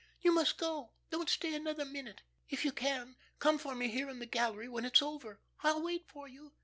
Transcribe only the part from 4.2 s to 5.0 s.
gallery, when